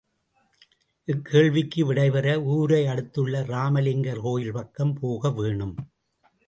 இக்கேள்விக்கு 1.07 1.81
விடை 1.85 2.09
பெற, 2.09 2.27
ஊரை 2.41 2.81
அடுத்துள்ள 2.87 3.41
ராமலிங்கர் 3.41 4.21
கோயில் 4.21 4.51
பக்கம் 4.51 4.93
போக 5.01 5.31
வேணும். 5.31 5.75